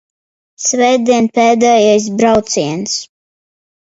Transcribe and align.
Svētdien 0.67 1.27
pēdējais 1.35 2.07
brauciens. 2.21 2.97